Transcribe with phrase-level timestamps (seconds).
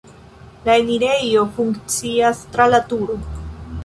[0.67, 3.19] La enirejo funkcias tra la turo.